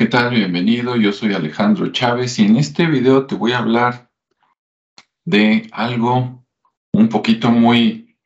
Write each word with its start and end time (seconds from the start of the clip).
¿qué 0.00 0.06
tal? 0.06 0.30
Bienvenido, 0.30 0.96
yo 0.96 1.12
soy 1.12 1.34
Alejandro 1.34 1.92
Chávez 1.92 2.38
y 2.38 2.46
en 2.46 2.56
este 2.56 2.86
video 2.86 3.26
te 3.26 3.34
voy 3.34 3.52
a 3.52 3.58
hablar 3.58 4.10
de 5.26 5.68
algo 5.72 6.42
un 6.94 7.10
poquito 7.10 7.50
muy, 7.50 8.16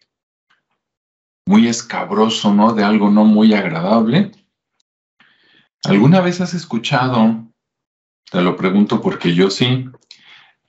muy 1.44 1.66
escabroso, 1.66 2.54
¿no? 2.54 2.74
De 2.74 2.84
algo 2.84 3.10
no 3.10 3.24
muy 3.24 3.54
agradable. 3.54 4.30
¿Alguna 5.82 6.20
vez 6.20 6.40
has 6.40 6.54
escuchado, 6.54 7.44
te 8.30 8.40
lo 8.40 8.54
pregunto 8.54 9.02
porque 9.02 9.34
yo 9.34 9.50
sí, 9.50 9.90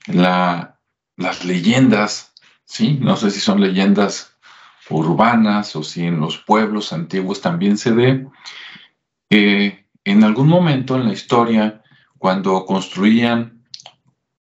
la, 0.08 0.80
las 1.16 1.44
leyendas, 1.44 2.34
¿sí? 2.64 2.98
No 3.00 3.16
sé 3.16 3.30
si 3.30 3.38
son 3.38 3.60
leyendas 3.60 4.36
urbanas 4.90 5.76
o 5.76 5.84
si 5.84 6.02
en 6.02 6.18
los 6.18 6.38
pueblos 6.38 6.92
antiguos 6.92 7.40
también 7.40 7.78
se 7.78 7.92
ve, 7.92 8.26
que 9.30 9.85
en 10.06 10.22
algún 10.22 10.46
momento 10.46 10.94
en 10.94 11.04
la 11.04 11.12
historia, 11.12 11.82
cuando 12.16 12.64
construían 12.64 13.64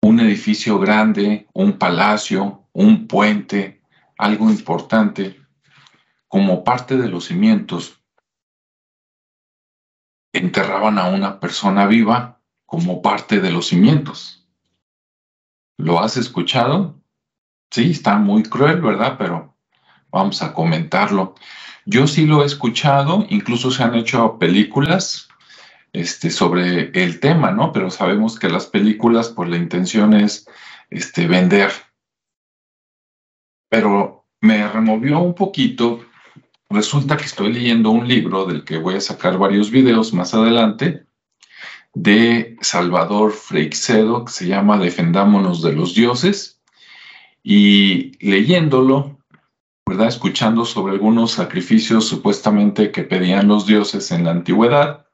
un 0.01 0.21
edificio 0.21 0.79
grande, 0.79 1.49
un 1.53 1.77
palacio, 1.77 2.69
un 2.71 3.07
puente, 3.07 3.81
algo 4.17 4.49
importante, 4.49 5.37
como 6.29 6.63
parte 6.63 6.95
de 6.95 7.09
los 7.09 7.25
cimientos, 7.25 8.01
enterraban 10.31 10.97
a 10.97 11.09
una 11.09 11.41
persona 11.41 11.87
viva 11.87 12.39
como 12.65 13.01
parte 13.01 13.41
de 13.41 13.51
los 13.51 13.67
cimientos. 13.67 14.47
¿Lo 15.77 15.99
has 15.99 16.15
escuchado? 16.15 17.01
Sí, 17.69 17.91
está 17.91 18.17
muy 18.17 18.43
cruel, 18.43 18.79
¿verdad? 18.79 19.17
Pero 19.17 19.57
vamos 20.09 20.41
a 20.41 20.53
comentarlo. 20.53 21.35
Yo 21.85 22.07
sí 22.07 22.25
lo 22.25 22.43
he 22.43 22.45
escuchado, 22.45 23.25
incluso 23.29 23.71
se 23.71 23.83
han 23.83 23.95
hecho 23.95 24.39
películas 24.39 25.28
este, 25.93 26.29
sobre 26.29 26.91
el 26.93 27.19
tema, 27.19 27.51
¿no? 27.51 27.71
Pero 27.71 27.89
sabemos 27.89 28.37
que 28.37 28.49
las 28.49 28.67
películas, 28.67 29.29
pues 29.29 29.49
la 29.49 29.57
intención 29.57 30.13
es 30.13 30.47
este, 30.89 31.27
vender. 31.27 31.71
Pero 33.69 34.25
me 34.41 34.67
removió 34.67 35.19
un 35.19 35.35
poquito. 35.35 36.05
Resulta 36.69 37.17
que 37.17 37.25
estoy 37.25 37.53
leyendo 37.53 37.89
un 37.89 38.07
libro 38.07 38.45
del 38.45 38.63
que 38.63 38.77
voy 38.77 38.95
a 38.95 39.01
sacar 39.01 39.37
varios 39.37 39.71
videos 39.71 40.13
más 40.13 40.33
adelante, 40.33 41.05
de 41.95 42.55
Salvador 42.61 43.31
Freixedo, 43.31 44.25
que 44.25 44.31
se 44.31 44.47
llama 44.47 44.77
Defendámonos 44.77 45.63
de 45.63 45.73
los 45.73 45.95
dioses. 45.95 46.61
Y 47.41 48.11
leyéndolo, 48.23 49.19
¿verdad? 49.87 50.07
Escuchando 50.07 50.65
sobre 50.65 50.93
algunos 50.93 51.31
sacrificios 51.31 52.07
supuestamente 52.07 52.91
que 52.91 53.03
pedían 53.03 53.47
los 53.47 53.65
dioses 53.65 54.11
en 54.11 54.25
la 54.25 54.31
antigüedad, 54.31 55.08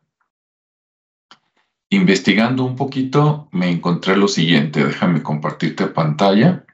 investigando 1.96 2.64
un 2.64 2.76
poquito, 2.76 3.50
me 3.52 3.70
encontré 3.70 4.16
lo 4.16 4.28
siguiente. 4.28 4.86
Déjame 4.86 5.24
compartirte 5.24 5.88
pantalla. 5.88 6.66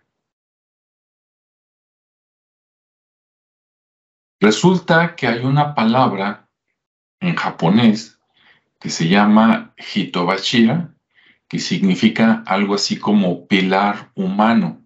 Resulta 4.40 5.16
que 5.16 5.28
hay 5.28 5.46
una 5.46 5.76
palabra 5.76 6.50
en 7.20 7.36
japonés 7.36 8.20
que 8.80 8.90
se 8.90 9.08
llama 9.08 9.76
hitobashira, 9.78 10.96
que 11.48 11.60
significa 11.60 12.44
algo 12.48 12.74
así 12.74 12.98
como 12.98 13.48
pilar 13.48 14.12
humano. 14.16 14.82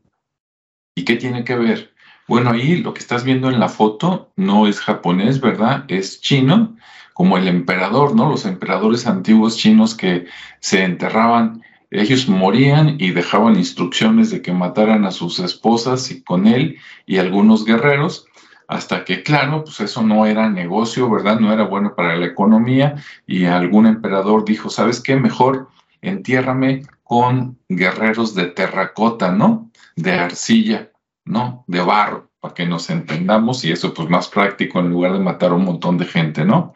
¿Y 0.95 1.05
qué 1.05 1.16
tiene 1.16 1.45
que 1.45 1.55
ver? 1.55 1.94
Bueno, 2.27 2.51
ahí 2.51 2.77
lo 2.77 2.93
que 2.93 3.01
estás 3.01 3.23
viendo 3.23 3.49
en 3.49 3.59
la 3.59 3.69
foto 3.69 4.31
no 4.35 4.65
es 4.65 4.79
japonés, 4.79 5.39
¿verdad? 5.39 5.85
Es 5.87 6.21
chino 6.21 6.75
como 7.13 7.37
el 7.37 7.47
emperador, 7.47 8.15
¿no? 8.15 8.29
Los 8.29 8.45
emperadores 8.45 9.05
antiguos 9.05 9.57
chinos 9.57 9.93
que 9.93 10.25
se 10.59 10.83
enterraban, 10.83 11.61
ellos 11.91 12.27
morían 12.27 12.95
y 12.99 13.11
dejaban 13.11 13.55
instrucciones 13.55 14.31
de 14.31 14.41
que 14.41 14.52
mataran 14.52 15.05
a 15.05 15.11
sus 15.11 15.37
esposas 15.39 16.09
y 16.09 16.23
con 16.23 16.47
él 16.47 16.77
y 17.05 17.19
algunos 17.19 17.64
guerreros, 17.64 18.25
hasta 18.67 19.05
que, 19.05 19.21
claro, 19.21 19.64
pues 19.64 19.80
eso 19.80 20.02
no 20.02 20.25
era 20.25 20.49
negocio, 20.49 21.08
¿verdad? 21.09 21.39
No 21.39 21.53
era 21.53 21.65
bueno 21.65 21.93
para 21.95 22.15
la 22.15 22.25
economía 22.25 22.95
y 23.27 23.45
algún 23.45 23.85
emperador 23.85 24.43
dijo, 24.43 24.71
¿sabes 24.71 24.99
qué? 24.99 25.15
Mejor 25.15 25.69
entiérrame 26.02 26.81
con 27.03 27.59
guerreros 27.69 28.33
de 28.33 28.47
terracota, 28.47 29.31
¿no? 29.31 29.69
De 29.95 30.14
arcilla, 30.14 30.89
¿no? 31.25 31.65
De 31.67 31.81
barro, 31.81 32.31
para 32.39 32.53
que 32.53 32.65
nos 32.65 32.89
entendamos 32.89 33.65
y 33.65 33.71
eso 33.71 33.93
pues 33.93 34.09
más 34.09 34.27
práctico 34.27 34.80
en 34.80 34.89
lugar 34.89 35.13
de 35.13 35.19
matar 35.19 35.52
a 35.52 35.55
un 35.55 35.65
montón 35.65 35.97
de 35.97 36.05
gente, 36.05 36.45
¿no? 36.45 36.73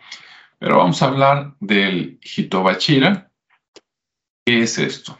Pero 0.57 0.77
vamos 0.77 1.01
a 1.01 1.07
hablar 1.07 1.55
del 1.59 2.19
Hitobachira. 2.21 3.31
¿Qué 4.45 4.61
es 4.61 4.77
esto? 4.77 5.17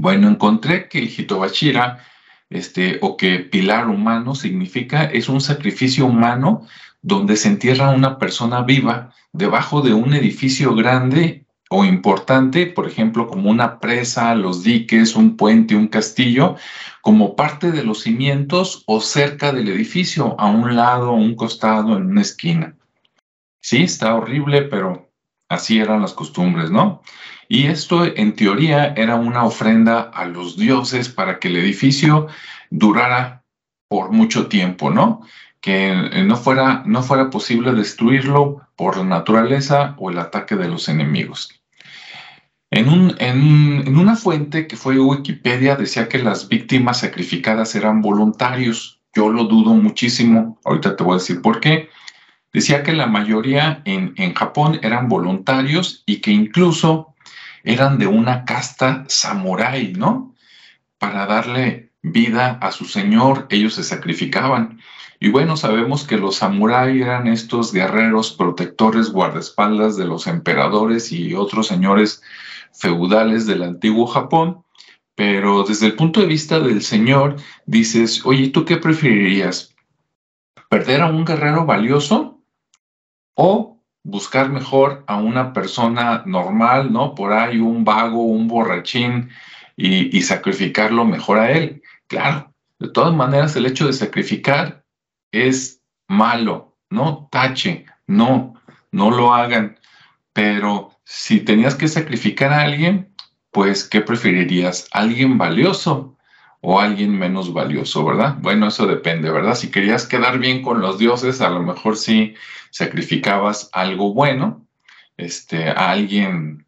Bueno, 0.00 0.28
encontré 0.28 0.88
que 0.88 0.98
el 1.00 1.08
Hitobachira, 1.08 2.02
este, 2.48 2.98
o 3.02 3.16
que 3.16 3.40
pilar 3.40 3.88
humano 3.88 4.34
significa, 4.34 5.04
es 5.04 5.28
un 5.28 5.40
sacrificio 5.40 6.06
humano 6.06 6.66
donde 7.02 7.36
se 7.36 7.48
entierra 7.48 7.90
una 7.90 8.18
persona 8.18 8.62
viva 8.62 9.12
debajo 9.32 9.82
de 9.82 9.92
un 9.92 10.14
edificio 10.14 10.74
grande 10.74 11.39
o 11.72 11.84
importante, 11.84 12.66
por 12.66 12.88
ejemplo, 12.88 13.28
como 13.28 13.48
una 13.48 13.78
presa, 13.78 14.34
los 14.34 14.64
diques, 14.64 15.14
un 15.14 15.36
puente, 15.36 15.76
un 15.76 15.86
castillo, 15.86 16.56
como 17.00 17.36
parte 17.36 17.70
de 17.70 17.84
los 17.84 18.02
cimientos 18.02 18.82
o 18.86 19.00
cerca 19.00 19.52
del 19.52 19.68
edificio, 19.68 20.34
a 20.40 20.46
un 20.46 20.74
lado, 20.74 21.10
a 21.10 21.14
un 21.14 21.36
costado, 21.36 21.96
en 21.96 22.06
una 22.06 22.22
esquina. 22.22 22.74
Sí, 23.60 23.84
está 23.84 24.16
horrible, 24.16 24.62
pero 24.62 25.12
así 25.48 25.78
eran 25.78 26.02
las 26.02 26.12
costumbres, 26.12 26.72
¿no? 26.72 27.02
Y 27.48 27.66
esto 27.68 28.04
en 28.04 28.34
teoría 28.34 28.92
era 28.96 29.14
una 29.14 29.44
ofrenda 29.44 30.00
a 30.00 30.24
los 30.24 30.56
dioses 30.56 31.08
para 31.08 31.38
que 31.38 31.48
el 31.48 31.56
edificio 31.56 32.26
durara 32.70 33.44
por 33.86 34.10
mucho 34.10 34.48
tiempo, 34.48 34.90
¿no? 34.90 35.20
Que 35.60 35.94
no 36.26 36.36
fuera, 36.36 36.82
no 36.84 37.04
fuera 37.04 37.30
posible 37.30 37.72
destruirlo 37.72 38.66
por 38.74 38.96
la 38.96 39.04
naturaleza 39.04 39.94
o 39.98 40.10
el 40.10 40.18
ataque 40.18 40.56
de 40.56 40.68
los 40.68 40.88
enemigos. 40.88 41.59
En, 42.70 42.88
un, 42.88 43.16
en, 43.18 43.86
en 43.86 43.96
una 43.96 44.16
fuente 44.16 44.66
que 44.66 44.76
fue 44.76 44.98
Wikipedia 44.98 45.76
decía 45.76 46.08
que 46.08 46.18
las 46.18 46.48
víctimas 46.48 47.00
sacrificadas 47.00 47.74
eran 47.74 48.00
voluntarios. 48.00 49.00
Yo 49.14 49.28
lo 49.28 49.44
dudo 49.44 49.74
muchísimo. 49.74 50.60
Ahorita 50.64 50.96
te 50.96 51.02
voy 51.02 51.14
a 51.14 51.18
decir 51.18 51.42
por 51.42 51.60
qué 51.60 51.88
Decía 52.52 52.82
que 52.82 52.92
la 52.92 53.06
mayoría 53.06 53.80
en, 53.84 54.34
Japón 54.34 54.80
eran 54.82 55.08
voluntarios 55.08 56.02
y 56.04 56.20
que 56.20 56.32
incluso 56.32 57.14
eran 57.62 57.98
de 57.98 58.08
una 58.08 58.44
casta 58.44 59.04
samurái, 59.06 59.92
¿no? 59.92 60.34
Para 60.98 61.26
darle 61.26 61.92
vida 62.02 62.58
a 62.60 62.72
su 62.72 62.86
señor, 62.86 63.46
ellos 63.50 63.74
se 63.74 63.84
sacrificaban. 63.84 64.80
Y 65.20 65.28
bueno, 65.28 65.56
sabemos 65.56 66.04
que 66.04 66.16
los 66.16 66.36
samuráis 66.36 67.02
eran 67.02 67.28
estos 67.28 67.72
guerreros 67.72 68.32
protectores, 68.32 69.10
guardaespaldas 69.10 69.96
de 69.96 70.06
los 70.06 70.26
emperadores 70.26 71.12
y 71.12 71.34
otros 71.34 71.68
señores 71.68 72.22
feudales 72.72 73.46
del 73.46 73.62
antiguo 73.62 74.06
Japón. 74.06 74.64
Pero 75.14 75.64
desde 75.64 75.86
el 75.86 75.96
punto 75.96 76.20
de 76.20 76.26
vista 76.26 76.60
del 76.60 76.82
señor, 76.82 77.36
dices, 77.66 78.24
oye, 78.24 78.48
¿tú 78.48 78.64
qué 78.64 78.78
preferirías? 78.78 79.74
¿Perder 80.68 81.02
a 81.02 81.06
un 81.06 81.24
guerrero 81.24 81.66
valioso 81.66 82.40
o 83.34 83.80
buscar 84.02 84.48
mejor 84.50 85.04
a 85.06 85.16
una 85.16 85.52
persona 85.52 86.22
normal, 86.26 86.92
¿no? 86.92 87.14
Por 87.14 87.32
ahí 87.32 87.58
un 87.58 87.84
vago, 87.84 88.22
un 88.22 88.48
borrachín 88.48 89.30
y, 89.76 90.20
sacrificarlo 90.22 91.04
mejor 91.04 91.38
a 91.38 91.52
él. 91.52 91.82
Claro, 92.06 92.52
de 92.78 92.88
todas 92.88 93.14
maneras 93.14 93.56
el 93.56 93.66
hecho 93.66 93.86
de 93.86 93.92
sacrificar 93.92 94.84
es 95.32 95.82
malo, 96.08 96.76
¿no? 96.90 97.28
Tache, 97.30 97.86
no, 98.06 98.54
no 98.92 99.10
lo 99.10 99.34
hagan. 99.34 99.78
Pero 100.32 100.89
si 101.12 101.40
tenías 101.40 101.74
que 101.74 101.88
sacrificar 101.88 102.52
a 102.52 102.62
alguien, 102.62 103.12
pues, 103.50 103.82
¿qué 103.82 104.00
preferirías? 104.00 104.86
¿Alguien 104.92 105.38
valioso 105.38 106.16
o 106.60 106.78
alguien 106.78 107.18
menos 107.18 107.52
valioso, 107.52 108.04
verdad? 108.04 108.36
Bueno, 108.38 108.68
eso 108.68 108.86
depende, 108.86 109.28
¿verdad? 109.28 109.56
Si 109.56 109.72
querías 109.72 110.06
quedar 110.06 110.38
bien 110.38 110.62
con 110.62 110.80
los 110.80 110.98
dioses, 110.98 111.40
a 111.40 111.50
lo 111.50 111.64
mejor 111.64 111.96
sí 111.96 112.36
sacrificabas 112.70 113.70
algo 113.72 114.14
bueno, 114.14 114.64
este, 115.16 115.70
a 115.70 115.90
alguien 115.90 116.64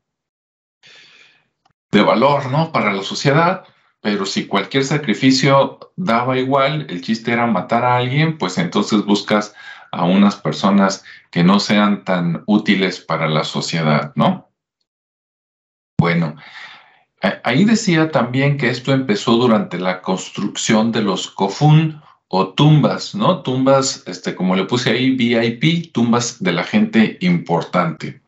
de 1.92 2.02
valor, 2.02 2.50
¿no? 2.50 2.72
Para 2.72 2.92
la 2.92 3.04
sociedad, 3.04 3.62
pero 4.00 4.26
si 4.26 4.48
cualquier 4.48 4.82
sacrificio 4.82 5.78
daba 5.94 6.36
igual, 6.36 6.88
el 6.90 7.00
chiste 7.00 7.30
era 7.32 7.46
matar 7.46 7.84
a 7.84 7.96
alguien, 7.96 8.38
pues 8.38 8.58
entonces 8.58 9.04
buscas 9.04 9.54
a 9.92 10.04
unas 10.04 10.34
personas 10.34 11.04
que 11.32 11.42
no 11.42 11.58
sean 11.58 12.04
tan 12.04 12.44
útiles 12.46 13.00
para 13.00 13.26
la 13.26 13.42
sociedad, 13.42 14.12
¿no? 14.14 14.50
Bueno, 15.98 16.36
Ahí 17.44 17.64
decía 17.64 18.10
también 18.10 18.56
que 18.58 18.68
esto 18.68 18.92
empezó 18.92 19.36
durante 19.36 19.78
la 19.78 20.02
construcción 20.02 20.90
de 20.90 21.02
los 21.02 21.30
kofun 21.30 22.02
o 22.26 22.48
tumbas, 22.48 23.14
¿no? 23.14 23.42
Tumbas, 23.42 24.02
este, 24.06 24.34
como 24.34 24.56
le 24.56 24.64
puse 24.64 24.90
ahí, 24.90 25.14
VIP, 25.14 25.92
tumbas 25.92 26.42
de 26.42 26.52
la 26.52 26.64
gente 26.64 27.18
importante. 27.20 28.21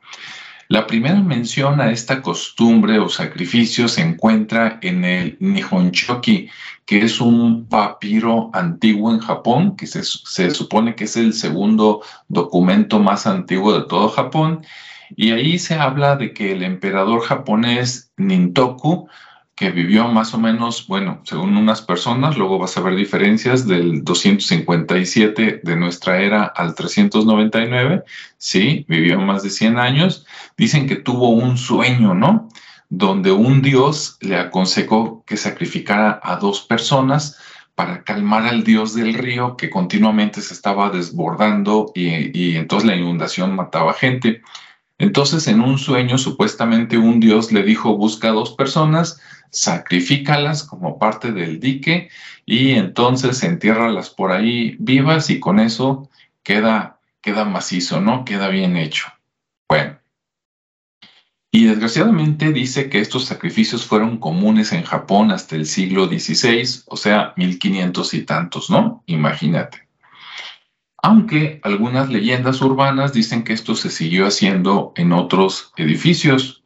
La 0.75 0.89
primera 0.89 1.21
mención 1.21 1.81
a 1.81 1.93
esta 1.93 2.21
costumbre 2.21 2.99
o 2.99 3.09
sacrificio 3.09 3.87
se 3.87 4.01
encuentra 4.01 4.81
en 4.83 5.05
el 5.05 5.37
Nihonchoki, 5.39 6.49
que 6.85 6.99
es 6.99 7.21
un 7.21 7.67
papiro 7.69 8.51
antiguo 8.53 9.13
en 9.13 9.21
Japón, 9.21 9.77
que 9.77 9.87
se, 9.87 10.03
se, 10.03 10.51
supone 10.51 10.97
que 10.97 11.05
es 11.05 11.17
el 11.17 11.33
segundo 11.33 12.03
documento 12.27 12.99
más 12.99 13.25
antiguo 13.25 13.73
de 13.73 13.87
todo 13.87 14.09
Japón, 14.09 14.67
y 15.15 15.31
ahí 15.31 15.61
se 15.61 15.77
habla 15.77 16.17
de 16.17 16.33
que 16.35 16.51
el 16.51 16.65
emperador 16.65 17.21
japonés 17.21 18.11
Nintoku 18.17 19.09
que 19.57 19.71
vivió 19.71 20.09
más 20.09 20.35
o 20.35 20.39
menos, 20.39 20.87
bueno, 20.89 21.21
según 21.25 21.57
unas 21.57 21.81
personas, 21.81 22.37
luego 22.37 22.59
vas 22.59 22.77
a 22.77 22.81
ver 22.81 22.97
diferencias 22.97 23.67
del 23.69 24.03
257 24.03 25.61
de 25.63 25.77
nuestra 25.77 26.21
era 26.21 26.45
al 26.45 26.75
399, 26.75 28.03
sí, 28.37 28.85
vivió 28.89 29.21
más 29.21 29.45
de 29.45 29.51
100 29.51 29.79
años, 29.79 30.27
dicen 30.57 30.89
que 30.89 30.97
tuvo 30.97 31.31
un 31.31 31.57
sueño, 31.57 32.15
¿no? 32.15 32.49
Donde 32.89 33.31
un 33.31 33.63
dios 33.63 34.19
le 34.21 34.37
aconsejó 34.37 35.23
que 35.25 35.37
sacrificara 35.37 36.21
a 36.23 36.37
dos 36.37 36.63
personas 36.63 37.39
para 37.77 38.03
calmar 38.03 38.47
al 38.47 38.65
dios 38.65 38.95
del 38.95 39.15
río 39.15 39.57
que 39.57 39.71
continuamente 39.71 40.41
se 40.41 40.55
estaba 40.55 40.91
desbordando 40.91 41.93
y, 41.95 42.39
y 42.39 42.57
entonces 42.57 42.89
la 42.89 42.97
inundación 42.97 43.55
mataba 43.55 43.95
gente. 43.95 44.43
Entonces, 44.99 45.49
en 45.49 45.61
un 45.61 45.79
sueño, 45.79 46.19
supuestamente 46.19 46.99
un 46.99 47.19
dios 47.21 47.51
le 47.53 47.63
dijo, 47.63 47.97
busca 47.97 48.31
dos 48.31 48.53
personas, 48.53 49.21
sacrifícalas 49.51 50.63
como 50.63 50.99
parte 50.99 51.33
del 51.33 51.61
dique 51.61 52.09
y 52.47 52.73
entonces 52.73 53.43
entiérralas 53.43 54.11
por 54.11 54.33
ahí 54.33 54.77
vivas 54.79 55.31
y 55.31 55.41
con 55.41 55.59
eso 55.61 56.09
queda, 56.43 57.01
queda 57.21 57.45
macizo, 57.45 58.01
¿no? 58.01 58.25
Queda 58.25 58.49
bien 58.49 58.77
hecho. 58.77 59.07
Bueno. 59.69 59.99
Y 61.51 61.67
desgraciadamente 61.67 62.53
dice 62.53 62.91
que 62.91 63.01
estos 63.01 63.27
sacrificios 63.27 63.87
fueron 63.87 64.19
comunes 64.19 64.73
en 64.73 64.83
Japón 64.83 65.31
hasta 65.31 65.55
el 65.55 65.67
siglo 65.67 66.07
XVI, 66.07 66.83
o 66.87 66.97
sea, 66.97 67.33
1500 67.37 68.15
y 68.15 68.23
tantos, 68.23 68.71
¿no? 68.71 69.05
Imagínate. 69.07 69.84
Aunque 71.05 71.61
algunas 71.63 72.09
leyendas 72.09 72.63
urbanas 72.63 73.13
dicen 73.13 73.45
que 73.45 73.53
esto 73.53 73.75
se 73.75 73.91
siguió 73.91 74.27
haciendo 74.27 74.95
en 74.97 75.13
otros 75.13 75.71
edificios, 75.77 76.65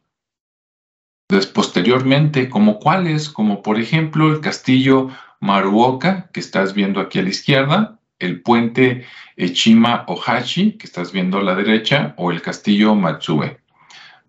posteriormente, 1.53 2.47
como 2.47 2.79
cuáles, 2.79 3.27
como 3.27 3.61
por 3.61 3.77
ejemplo 3.77 4.31
el 4.31 4.39
castillo 4.39 5.09
Maruoka, 5.41 6.29
que 6.31 6.39
estás 6.39 6.73
viendo 6.73 7.01
aquí 7.01 7.19
a 7.19 7.23
la 7.23 7.31
izquierda, 7.31 7.99
el 8.17 8.41
puente 8.41 9.05
Echima 9.35 10.05
Ohashi, 10.07 10.77
que 10.77 10.87
estás 10.87 11.11
viendo 11.11 11.39
a 11.39 11.43
la 11.43 11.55
derecha, 11.55 12.13
o 12.15 12.31
el 12.31 12.41
castillo 12.41 12.95
Matsue. 12.95 13.59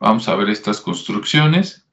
Vamos 0.00 0.28
a 0.28 0.34
ver 0.34 0.50
estas 0.50 0.80
construcciones. 0.80 1.86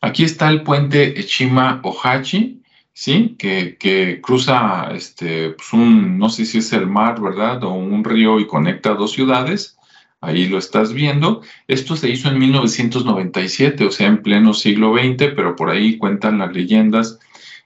Aquí 0.00 0.24
está 0.24 0.50
el 0.50 0.64
puente 0.64 1.20
Echima 1.20 1.80
Ohashi, 1.84 2.59
¿sí? 2.92 3.36
Que, 3.38 3.76
que 3.78 4.20
cruza, 4.20 4.90
este, 4.94 5.50
pues 5.50 5.72
un, 5.72 6.18
no 6.18 6.28
sé 6.28 6.44
si 6.44 6.58
es 6.58 6.72
el 6.72 6.86
mar, 6.86 7.20
¿verdad? 7.20 7.64
O 7.64 7.72
un 7.72 8.04
río 8.04 8.40
y 8.40 8.46
conecta 8.46 8.94
dos 8.94 9.12
ciudades. 9.12 9.78
Ahí 10.20 10.48
lo 10.48 10.58
estás 10.58 10.92
viendo. 10.92 11.40
Esto 11.66 11.96
se 11.96 12.10
hizo 12.10 12.28
en 12.28 12.38
1997, 12.38 13.84
o 13.84 13.90
sea, 13.90 14.08
en 14.08 14.22
pleno 14.22 14.52
siglo 14.52 14.94
XX, 14.94 15.32
pero 15.34 15.56
por 15.56 15.70
ahí 15.70 15.96
cuentan 15.96 16.38
las 16.38 16.52
leyendas 16.52 17.18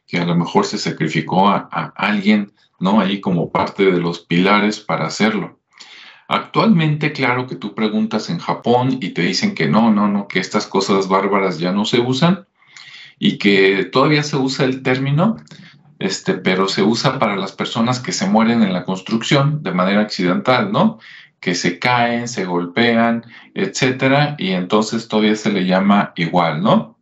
que 0.06 0.18
a 0.18 0.24
lo 0.24 0.36
mejor 0.36 0.64
se 0.64 0.78
sacrificó 0.78 1.48
a, 1.48 1.92
alguien, 1.96 2.52
¿no? 2.78 3.00
Ahí 3.00 3.20
como 3.20 3.50
parte 3.50 3.90
de 3.90 3.98
los 3.98 4.20
pilares 4.20 4.78
para 4.78 5.06
hacerlo. 5.06 5.58
Actualmente, 6.28 7.12
claro 7.12 7.46
que 7.46 7.56
tú 7.56 7.74
preguntas 7.74 8.30
en 8.30 8.38
Japón 8.38 8.98
y 9.00 9.10
te 9.10 9.22
dicen 9.22 9.54
que 9.54 9.66
no, 9.66 9.90
no, 9.90 10.08
no, 10.08 10.28
que 10.28 10.38
estas 10.38 10.66
cosas 10.66 11.08
bárbaras 11.08 11.58
ya 11.58 11.72
no 11.72 11.84
se 11.84 12.00
usan 12.00 12.46
y 13.18 13.38
que 13.38 13.84
todavía 13.84 14.22
se 14.22 14.36
usa 14.36 14.64
el 14.64 14.82
término, 14.82 15.36
este, 15.98 16.34
pero 16.34 16.68
se 16.68 16.82
usa 16.82 17.18
para 17.18 17.36
las 17.36 17.52
personas 17.52 18.00
que 18.00 18.12
se 18.12 18.26
mueren 18.26 18.62
en 18.62 18.72
la 18.72 18.84
construcción 18.84 19.62
de 19.62 19.72
manera 19.72 20.00
accidental, 20.00 20.72
¿no? 20.72 20.98
que 21.44 21.54
se 21.54 21.78
caen, 21.78 22.26
se 22.26 22.46
golpean, 22.46 23.26
etcétera, 23.52 24.34
y 24.38 24.52
entonces 24.52 25.08
todavía 25.08 25.36
se 25.36 25.52
le 25.52 25.66
llama 25.66 26.14
igual, 26.16 26.62
¿no? 26.62 26.98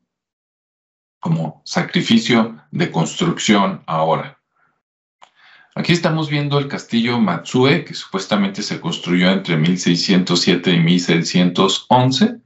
Como 1.21 1.63
sacrificio 1.65 2.61
de 2.73 2.91
construcción 2.91 3.85
ahora. 3.87 4.41
Aquí 5.77 5.93
estamos 5.93 6.29
viendo 6.29 6.59
el 6.59 6.67
castillo 6.67 7.21
Matsue, 7.21 7.85
que 7.85 7.95
supuestamente 7.95 8.65
se 8.65 8.81
construyó 8.81 9.31
entre 9.31 9.57
1607 9.57 10.73
y 10.73 10.81
1611, 10.81 12.39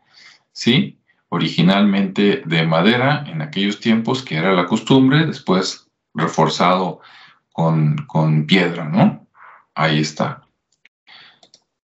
¿sí? 0.53 1.01
Originalmente 1.28 2.43
de 2.46 2.67
madera 2.67 3.25
en 3.26 3.43
aquellos 3.43 3.81
tiempos, 3.81 4.23
que 4.23 4.37
era 4.37 4.52
la 4.52 4.67
costumbre, 4.67 5.26
después 5.26 5.88
reforzado 6.14 7.00
con, 7.52 7.96
con 8.06 8.46
piedra, 8.46 8.84
¿no? 8.84 9.26
Ahí 9.75 10.00
está. 10.00 10.43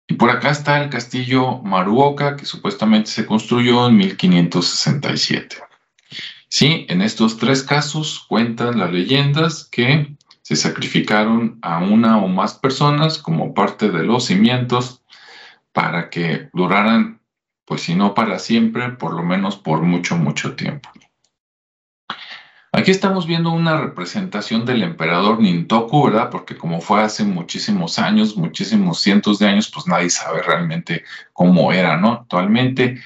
Y 0.08 0.16
por 0.16 0.32
acá 0.32 0.50
está 0.50 0.84
el 0.84 0.90
castillo 0.90 1.60
Maruoka, 1.60 2.36
que 2.36 2.46
supuestamente 2.46 3.12
se 3.12 3.26
construyó 3.26 3.88
en 3.88 3.98
1567. 3.98 5.58
Sí, 6.48 6.88
en 6.90 7.04
estos 7.04 7.38
tres 7.38 7.62
casos 7.62 8.26
cuentan 8.28 8.80
las 8.80 8.92
leyendas 8.92 9.66
que 9.66 10.16
se 10.42 10.56
sacrificaron 10.56 11.60
a 11.62 11.78
una 11.78 12.18
o 12.18 12.28
más 12.28 12.56
personas 12.56 13.20
como 13.20 13.54
parte 13.54 13.92
de 13.92 14.04
los 14.04 14.26
cimientos 14.26 15.04
para 15.74 16.10
que 16.10 16.50
duraran, 16.54 17.19
pues 17.70 17.82
si 17.82 17.94
no 17.94 18.16
para 18.16 18.40
siempre, 18.40 18.90
por 18.90 19.14
lo 19.14 19.22
menos 19.22 19.56
por 19.56 19.84
mucho, 19.84 20.18
mucho 20.18 20.56
tiempo. 20.56 20.90
Aquí 22.72 22.90
estamos 22.90 23.28
viendo 23.28 23.52
una 23.52 23.80
representación 23.80 24.66
del 24.66 24.82
emperador 24.82 25.40
Nintoku, 25.40 26.06
¿verdad? 26.06 26.32
Porque 26.32 26.58
como 26.58 26.82
fue 26.82 27.04
hace 27.04 27.24
muchísimos 27.24 28.00
años, 28.00 28.36
muchísimos 28.36 29.02
cientos 29.02 29.38
de 29.38 29.50
años, 29.50 29.70
pues 29.72 29.86
nadie 29.86 30.10
sabe 30.10 30.42
realmente 30.42 31.04
cómo 31.32 31.72
era, 31.72 31.96
¿no? 31.98 32.14
Actualmente, 32.14 33.00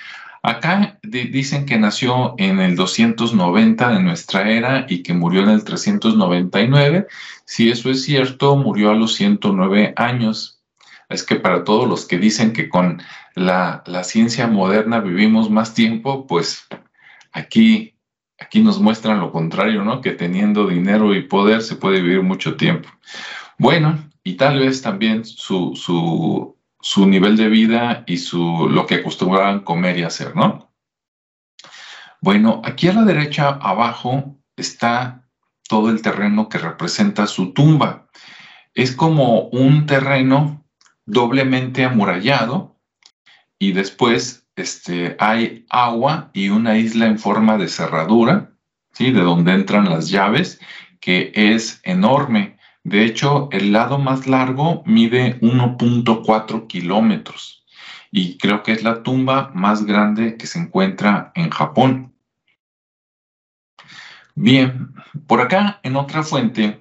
acá 0.44 0.98
dicen 1.04 1.66
que 1.66 1.77
nació 1.77 2.33
en 2.38 2.62
el 2.62 2.77
290 2.77 3.89
de 3.89 4.00
nuestra 4.01 4.50
era 4.50 4.86
y 4.88 5.04
que 5.04 5.13
murió 5.13 5.44
en 5.44 5.50
el 5.50 5.66
399. 5.66 7.07
Si 7.44 7.69
eso 7.69 7.89
es 7.89 8.04
cierto, 8.04 8.56
murió 8.56 8.92
a 8.92 8.95
los 8.95 9.13
109 9.16 9.94
años. 9.98 10.62
Es 11.10 11.24
que 11.24 11.36
para 11.36 11.64
todos 11.64 11.88
los 11.88 12.06
que 12.06 12.18
dicen 12.18 12.54
que 12.54 12.69
con 12.69 13.02
la, 13.36 13.83
la 13.86 14.04
ciencia 14.04 14.48
moderna 14.48 15.00
vivimos 15.00 15.50
más 15.50 15.74
tiempo, 15.74 16.28
pues 16.28 16.68
aquí 17.31 17.94
Aquí 18.44 18.62
nos 18.62 18.80
muestran 18.80 19.19
lo 19.19 19.31
contrario, 19.31 19.83
¿no? 19.83 20.02
Que 20.02 20.12
teniendo 20.12 20.68
dinero 20.68 21.16
y 21.16 21.22
poder 21.22 21.62
se 21.62 21.76
puede 21.76 22.02
vivir 22.02 22.24
mucho 22.24 22.57
tiempo. 22.57 22.90
Bueno, 23.57 23.98
y 24.24 24.36
tal 24.36 24.60
vez 24.60 24.81
también 24.81 25.24
su, 25.24 25.76
su, 25.76 26.57
su 26.81 27.07
nivel 27.07 27.38
de 27.38 27.48
vida 27.48 28.04
y 28.06 28.18
su, 28.18 28.68
lo 28.69 28.86
que 28.86 28.95
acostumbraban 28.95 29.62
comer 29.62 29.98
y 29.98 30.04
hacer, 30.04 30.36
¿no? 30.36 30.74
Bueno, 32.22 32.62
aquí 32.66 32.88
a 32.90 32.94
la 32.94 33.04
derecha 33.04 33.50
abajo 33.50 34.38
está 34.57 35.26
todo 35.69 35.90
el 35.90 36.02
terreno 36.02 36.50
que 36.50 36.57
representa 36.57 37.28
su 37.28 37.54
tumba. 37.54 38.07
Es 38.74 38.95
como 38.95 39.44
un 39.50 39.86
terreno 39.86 40.63
doblemente 41.06 41.83
amurallado 41.83 42.80
y 43.60 43.72
después 43.74 44.48
este, 44.56 45.16
hay 45.19 45.66
agua 45.69 46.30
y 46.33 46.50
una 46.50 46.78
isla 46.78 47.07
en 47.07 47.19
forma 47.19 47.57
de 47.57 47.68
cerradura, 47.68 48.52
¿sí? 48.92 49.12
de 49.12 49.22
donde 49.22 49.54
entran 49.54 49.90
las 49.90 50.10
llaves, 50.10 50.60
que 51.00 51.31
es 51.33 51.80
enorme. 51.83 52.57
De 52.83 53.06
hecho, 53.06 53.50
el 53.52 53.72
lado 53.72 53.98
más 53.98 54.28
largo 54.28 54.83
mide 54.86 55.40
1.4 55.42 56.68
kilómetros 56.68 57.66
y 58.12 58.38
creo 58.38 58.62
que 58.62 58.74
es 58.74 58.83
la 58.83 59.02
tumba 59.02 59.52
más 59.56 59.86
grande 59.86 60.38
que 60.38 60.45
se 60.45 60.60
encuentra 60.60 61.31
en 61.33 61.50
Japón. 61.50 62.14
Bien, 64.36 64.94
por 65.26 65.42
acá 65.42 65.80
en 65.83 65.95
otra 65.95 66.22
fuente 66.22 66.80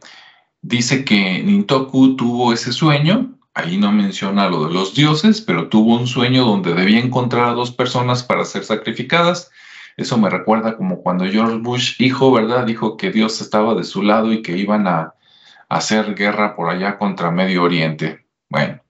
dice 0.61 1.05
que 1.05 1.43
Nintoku 1.43 2.17
tuvo 2.17 2.53
ese 2.53 2.73
sueño 2.73 3.39
Ahí 3.55 3.77
no 3.77 3.93
menciona 3.93 4.49
lo 4.49 4.67
de 4.67 4.73
los 4.73 4.95
dioses, 4.95 5.41
pero 5.41 5.69
tuvo 5.69 5.97
un 5.97 6.07
sueño 6.07 6.45
donde 6.45 6.75
debía 6.75 7.01
encontrar 7.01 7.49
a 7.51 7.53
dos 7.53 7.71
personas 7.71 8.23
para 8.23 8.45
ser 8.45 8.65
sacrificadas. 8.65 9.51
Eso 9.97 10.17
me 10.17 10.31
recuerda 10.31 10.77
como 10.77 11.03
cuando 11.03 11.27
George 11.27 11.59
Bush, 11.59 12.01
hijo, 12.01 12.33
¿verdad? 12.33 12.65
Dijo 12.65 12.97
que 12.97 13.11
Dios 13.11 13.41
estaba 13.43 13.75
de 13.75 13.85
su 13.85 14.03
lado 14.03 14.33
y 14.33 14.41
que 14.41 14.57
iban 14.57 14.87
a, 14.87 15.15
hacer 15.73 16.15
guerra 16.15 16.55
por 16.55 16.69
allá 16.69 16.99
contra 16.99 17.31
Medio 17.31 17.63
Oriente. 17.63 18.27
Bueno, 18.51 18.83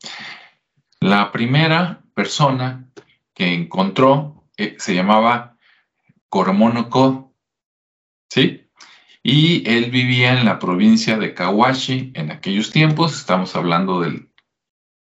la 0.99 1.31
primera 1.31 2.02
persona 2.12 2.90
que 3.35 3.54
encontró 3.54 4.45
eh, 4.57 4.75
se 4.78 4.95
llamaba 4.95 5.57
Kormonoko, 6.28 7.33
¿sí? 8.28 8.69
Y 9.23 9.62
él 9.71 9.92
vivía 9.92 10.37
en 10.37 10.45
la 10.45 10.59
provincia 10.59 11.16
de 11.19 11.35
Kawashi 11.35 12.11
en 12.16 12.33
aquellos 12.33 12.73
tiempos, 12.73 13.16
estamos 13.16 13.54
hablando 13.54 14.00
del 14.00 14.32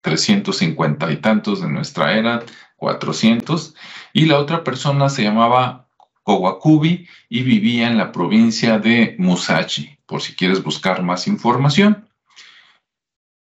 350 0.01 1.11
y 1.11 1.17
tantos 1.17 1.61
de 1.61 1.69
nuestra 1.69 2.17
era, 2.17 2.43
400, 2.77 3.75
y 4.13 4.25
la 4.25 4.39
otra 4.39 4.63
persona 4.63 5.09
se 5.09 5.23
llamaba 5.23 5.87
Kowakubi 6.23 7.07
y 7.29 7.43
vivía 7.43 7.87
en 7.87 7.97
la 7.97 8.11
provincia 8.11 8.79
de 8.79 9.15
Musashi, 9.19 9.97
por 10.05 10.21
si 10.21 10.35
quieres 10.35 10.63
buscar 10.63 11.03
más 11.03 11.27
información. 11.27 12.07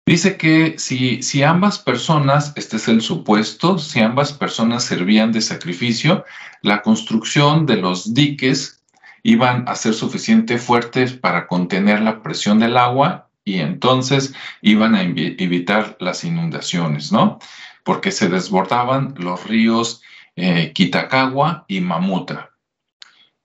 Dice 0.04 0.36
que 0.36 0.78
si, 0.78 1.22
si 1.22 1.44
ambas 1.44 1.78
personas, 1.78 2.52
este 2.56 2.76
es 2.76 2.88
el 2.88 3.00
supuesto, 3.02 3.78
si 3.78 4.00
ambas 4.00 4.32
personas 4.32 4.82
servían 4.84 5.30
de 5.30 5.40
sacrificio, 5.40 6.24
la 6.60 6.82
construcción 6.82 7.66
de 7.66 7.76
los 7.76 8.12
diques 8.12 8.82
iban 9.22 9.68
a 9.68 9.76
ser 9.76 9.94
suficiente 9.94 10.58
fuertes 10.58 11.12
para 11.12 11.46
contener 11.46 12.00
la 12.00 12.20
presión 12.20 12.58
del 12.58 12.76
agua 12.76 13.30
y 13.44 13.58
entonces 13.60 14.34
iban 14.60 14.94
a 14.94 15.02
evitar 15.02 15.96
las 16.00 16.24
inundaciones, 16.24 17.12
¿no? 17.12 17.38
Porque 17.84 18.12
se 18.12 18.28
desbordaban 18.28 19.14
los 19.18 19.44
ríos 19.46 20.02
eh, 20.36 20.72
Kitakawa 20.72 21.64
y 21.68 21.80
Mamuta. 21.80 22.50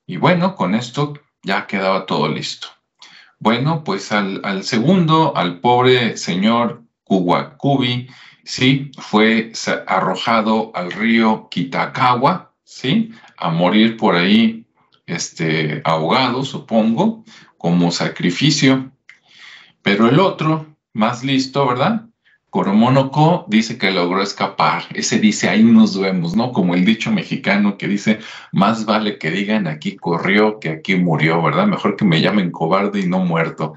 Y 0.05 0.17
bueno, 0.17 0.55
con 0.55 0.75
esto 0.75 1.13
ya 1.43 1.67
quedaba 1.67 2.05
todo 2.05 2.27
listo. 2.29 2.67
Bueno, 3.39 3.83
pues 3.83 4.11
al, 4.11 4.63
segundo, 4.63 5.35
al 5.35 5.59
pobre 5.59 6.17
señor 6.17 6.83
Kuwakubi, 7.03 8.07
sí, 8.43 8.91
fue 8.97 9.51
arrojado 9.85 10.71
al 10.73 10.91
río 10.91 11.47
Kitakawa, 11.49 12.53
sí, 12.63 13.11
a 13.37 13.49
morir 13.49 13.97
por 13.97 14.15
ahí, 14.15 14.65
este, 15.05 15.81
ahogado, 15.85 16.43
supongo, 16.43 17.23
como 17.57 17.91
sacrificio. 17.91 18.91
Pero 19.88 20.10
el 20.10 20.20
otro, 20.20 20.65
más 20.91 21.24
listo, 21.24 21.65
¿verdad? 21.65 22.08
Coromonoco 22.50 23.46
dice 23.48 23.77
que 23.77 23.89
logró 23.89 24.22
escapar. 24.22 24.84
Ese 24.94 25.17
dice, 25.17 25.48
ahí 25.48 25.63
nos 25.63 25.98
vemos, 25.98 26.36
¿no? 26.36 26.51
Como 26.51 26.75
el 26.75 26.84
dicho 26.84 27.10
mexicano 27.10 27.77
que 27.77 27.88
dice, 27.88 28.20
más 28.51 28.84
vale 28.84 29.17
que 29.17 29.32
digan 29.32 29.65
aquí 29.65 29.96
corrió 29.96 30.60
que 30.60 30.72
aquí 30.72 30.98
murió, 30.98 31.41
¿verdad? 31.41 31.67
Mejor 31.67 31.96
que 31.96 32.03
me 32.03 32.20
llamen 32.20 32.51
cobarde 32.51 33.00
y 33.00 33.08
no 33.08 33.20
muerto. 33.20 33.75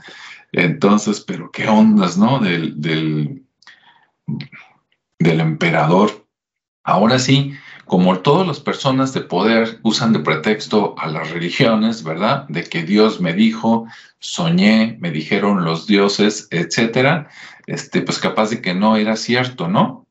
Entonces, 0.50 1.20
pero 1.20 1.52
qué 1.52 1.68
ondas, 1.68 2.18
¿no? 2.18 2.40
Del, 2.40 2.80
del, 2.80 3.44
del 5.20 5.40
emperador. 5.40 6.26
Ahora 6.82 7.20
sí, 7.20 7.52
como 7.90 8.20
todas 8.20 8.46
las 8.46 8.60
personas 8.60 9.12
de 9.14 9.22
poder 9.22 9.80
usan 9.82 10.12
de 10.12 10.20
pretexto 10.20 10.94
a 10.96 11.08
las 11.08 11.28
religiones, 11.30 12.04
¿verdad? 12.04 12.46
De 12.48 12.62
que 12.62 12.84
Dios 12.84 13.20
me 13.20 13.32
dijo, 13.32 13.84
soñé, 14.20 14.96
me 15.00 15.10
dijeron 15.10 15.64
los 15.64 15.88
dioses, 15.88 16.46
etcétera 16.52 17.28
este, 17.66 18.02
pues 18.02 18.20
capaz 18.20 18.50
de 18.50 18.62
que 18.62 18.74
no 18.74 18.96
era 18.96 19.16
cierto, 19.16 19.66
¿no? 19.66 20.06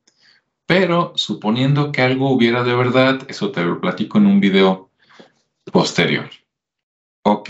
Pero 0.65 1.13
suponiendo 1.15 1.93
que 1.93 2.01
algo 2.01 2.31
hubiera 2.31 2.65
de 2.65 2.75
verdad, 2.75 3.21
eso 3.29 3.49
te 3.53 3.63
lo 3.63 3.79
platico 3.79 4.17
en 4.17 4.25
un 4.25 4.41
video 4.41 4.91
posterior. 5.71 6.29
Ok. 7.23 7.49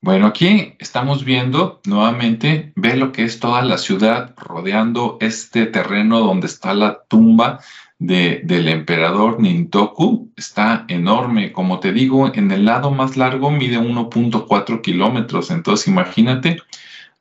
Bueno, 0.00 0.26
aquí 0.26 0.74
estamos 0.78 1.26
viendo 1.26 1.82
nuevamente, 1.84 2.72
ve 2.76 2.96
lo 2.96 3.12
que 3.12 3.24
es 3.24 3.40
toda 3.40 3.60
la 3.60 3.76
ciudad 3.76 4.34
rodeando 4.38 5.18
este 5.20 5.66
terreno 5.66 6.20
donde 6.20 6.46
está 6.46 6.72
la 6.72 7.04
tumba 7.08 7.60
de, 8.00 8.40
del 8.42 8.66
emperador 8.66 9.40
Nintoku. 9.40 10.32
Está 10.36 10.86
enorme, 10.88 11.52
como 11.52 11.78
te 11.78 11.92
digo, 11.92 12.34
en 12.34 12.50
el 12.50 12.64
lado 12.64 12.90
más 12.90 13.16
largo 13.16 13.52
mide 13.52 13.78
1.4 13.78 14.80
kilómetros. 14.80 15.52
Entonces 15.52 15.86
imagínate 15.86 16.56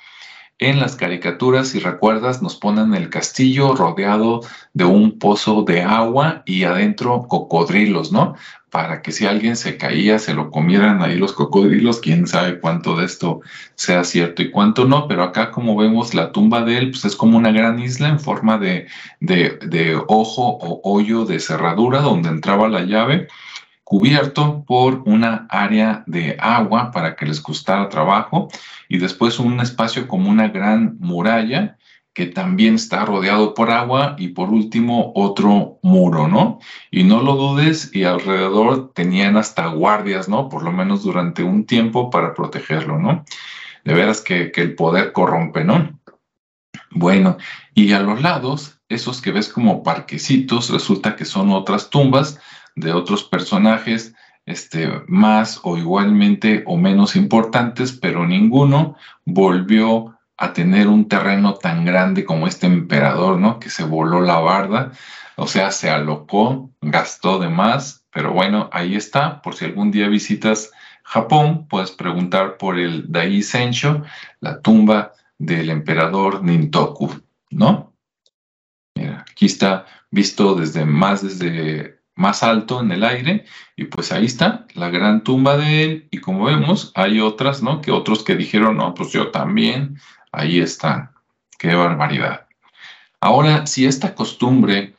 en 0.61 0.79
las 0.79 0.95
caricaturas, 0.95 1.69
si 1.69 1.81
recuerdas, 1.81 2.43
nos 2.43 2.55
ponen 2.55 2.95
el 2.95 3.09
castillo 3.09 3.75
rodeado 3.75 4.43
de 4.75 4.85
un 4.85 5.19
pozo 5.19 5.63
de 5.63 5.81
agua 5.83 6.43
y 6.45 6.65
adentro 6.65 7.27
cocodrilos, 7.27 8.13
¿no? 8.13 8.35
Para 8.69 9.01
que 9.01 9.11
si 9.11 9.27
alguien 9.27 9.57
se 9.57 9.79
caía, 9.79 10.19
se 10.19 10.35
lo 10.35 10.51
comieran 10.51 11.03
ahí 11.03 11.17
los 11.17 11.33
cocodrilos, 11.33 12.01
quién 12.01 12.27
sabe 12.27 12.61
cuánto 12.61 12.95
de 12.95 13.07
esto 13.07 13.41
sea 13.75 14.05
cierto 14.05 14.43
y 14.43 14.51
cuánto 14.51 14.85
no, 14.85 15.09
pero 15.09 15.23
acá 15.23 15.51
como 15.51 15.77
vemos 15.77 16.13
la 16.13 16.31
tumba 16.31 16.63
de 16.63 16.77
él, 16.77 16.91
pues 16.91 17.07
es 17.07 17.17
como 17.17 17.39
una 17.39 17.53
gran 17.53 17.79
isla 17.79 18.11
en 18.11 18.21
forma 18.21 18.59
de, 18.59 18.87
de, 19.19 19.59
de 19.67 19.97
ojo 20.09 20.59
o 20.61 20.81
hoyo 20.85 21.25
de 21.25 21.41
cerradura 21.41 22.01
donde 22.03 22.29
entraba 22.29 22.69
la 22.69 22.83
llave 22.83 23.29
cubierto 23.91 24.63
por 24.69 25.03
una 25.05 25.49
área 25.51 26.05
de 26.07 26.37
agua 26.39 26.93
para 26.93 27.17
que 27.17 27.27
les 27.27 27.41
costara 27.41 27.89
trabajo 27.89 28.47
y 28.89 28.99
después 28.99 29.41
un 29.41 29.59
espacio 29.59 30.07
como 30.07 30.31
una 30.31 30.47
gran 30.47 30.97
muralla 31.01 31.77
que 32.15 32.27
también 32.27 32.77
está 32.77 33.05
rodeado 33.05 33.53
por 33.53 33.69
agua 33.73 34.15
y 34.17 34.29
por 34.29 34.51
último 34.51 35.11
otro 35.17 35.81
muro, 35.83 36.29
¿no? 36.29 36.61
Y 36.93 37.03
no 37.03 37.21
lo 37.21 37.35
dudes 37.35 37.91
y 37.93 38.05
alrededor 38.05 38.93
tenían 38.95 39.37
hasta 39.37 39.67
guardias, 39.67 40.29
¿no? 40.29 40.49
Por 40.49 40.63
lo 40.63 40.71
menos 40.71 41.03
durante 41.03 41.43
un 41.43 41.67
tiempo 41.67 42.11
para 42.11 42.33
protegerlo, 42.33 42.97
¿no? 42.97 43.25
De 43.85 43.93
veras 43.93 44.21
que, 44.21 44.53
que 44.53 44.61
el 44.61 44.77
poder 44.77 45.11
corrompe, 45.11 45.65
¿no? 45.65 45.99
Bueno, 46.93 47.39
y 47.75 47.93
a 47.93 47.99
los 47.99 48.23
lados, 48.23 48.81
esos 48.89 49.21
que 49.21 49.33
ves 49.33 49.49
como 49.49 49.83
parquecitos, 49.83 50.71
resulta 50.71 51.17
que 51.17 51.25
son 51.25 51.51
otras 51.51 51.91
tumbas 51.91 52.39
de 52.77 52.93
otros 52.93 53.25
personajes 53.25 54.15
este, 54.47 54.91
más 55.07 55.61
o 55.63 55.77
igualmente 55.77 56.65
o 56.67 56.77
menos 56.77 57.17
importantes, 57.17 57.93
pero 57.93 58.27
ninguno 58.27 58.97
volvió 59.25 60.19
a 60.37 60.53
tener 60.53 60.89
un 60.89 61.07
terreno 61.07 61.55
tan 61.55 61.85
grande 61.85 62.25
como 62.25 62.47
este 62.47 62.67
emperador, 62.67 63.39
¿no? 63.39 63.61
Que 63.61 63.71
se 63.71 63.85
voló 63.85 64.21
la 64.21 64.39
barda, 64.39 64.93
o 65.37 65.47
sea, 65.47 65.71
se 65.71 65.91
alocó, 65.91 66.71
gastó 66.81 67.39
de 67.39 67.49
más, 67.49 68.07
pero 68.11 68.33
bueno, 68.33 68.71
ahí 68.73 68.97
está, 68.97 69.43
por 69.43 69.55
si 69.55 69.67
algún 69.67 69.91
día 69.91 70.09
visitas 70.09 70.71
Japón, 71.03 71.67
puedes 71.69 71.91
preguntar 71.91 72.57
por 72.57 72.79
el 72.79 73.11
Dai 73.11 73.43
Sensho, 73.43 74.03
la 74.41 74.61
tumba 74.61 75.13
del 75.39 75.71
emperador 75.71 76.43
Nintoku, 76.43 77.11
¿no? 77.51 77.93
Mira, 78.95 79.25
aquí 79.29 79.47
está 79.47 79.87
visto 80.11 80.55
desde 80.55 80.85
más 80.85 81.23
desde 81.23 82.00
más 82.21 82.43
alto 82.43 82.83
en 82.83 82.93
el 82.93 83.03
aire 83.03 83.47
y 83.77 83.85
pues 83.85 84.13
ahí 84.13 84.27
está 84.27 84.67
la 84.75 84.91
gran 84.91 85.25
tumba 85.25 85.57
de 85.57 85.85
él 85.85 86.09
y 86.11 86.19
como 86.19 86.45
vemos 86.45 86.93
hay 86.95 87.19
otras, 87.19 87.63
¿no? 87.63 87.81
Que 87.81 87.93
otros 87.93 88.23
que 88.23 88.37
dijeron, 88.37 88.77
no, 88.77 88.93
pues 88.93 89.11
yo 89.11 89.31
también, 89.31 89.99
ahí 90.31 90.61
están. 90.61 91.13
Qué 91.59 91.75
barbaridad. 91.75 92.47
Ahora, 93.23 93.67
si 93.67 93.87
esta 93.87 94.15
costumbre 94.15 94.95